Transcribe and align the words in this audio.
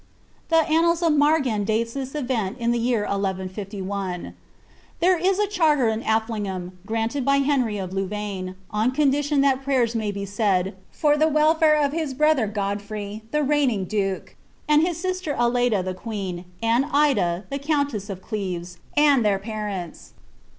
The 0.49 0.67
annals 0.67 1.03
of 1.03 1.13
Margan 1.13 1.63
date 1.63 1.93
this 1.93 2.15
event 2.15 2.57
in 2.57 2.71
the 2.71 2.79
year 2.79 3.03
1 3.05 3.21
151. 3.21 4.33
There 4.99 5.15
is 5.15 5.37
a 5.37 5.45
charter 5.45 5.89
in 5.89 6.01
Affligham, 6.01 6.71
granted 6.87 7.23
by 7.23 7.37
Hemy 7.41 7.77
of 7.77 7.91
Louvaine, 7.93 8.55
on 8.71 8.89
condition 8.93 9.43
tliat 9.43 9.63
prayera 9.63 9.93
may 9.93 10.09
be 10.11 10.25
eaid, 10.25 10.73
for 10.91 11.17
the 11.17 11.27
welfare 11.27 11.75
of 11.75 11.91
his 11.91 12.15
brother 12.15 12.47
God 12.47 12.81
frey, 12.81 13.21
the 13.29 13.43
reigning 13.43 13.85
duke, 13.85 14.35
his 14.67 14.97
sister 14.97 15.35
Aleyda 15.35 15.83
the 15.85 15.93
queen, 15.93 16.45
and 16.63 16.85
Ida, 16.91 17.43
the 17.51 17.59
counter 17.59 17.97
of 18.11 18.23
Cleres, 18.23 18.79
and 18.97 19.23
their 19.23 19.37
parents. 19.37 20.13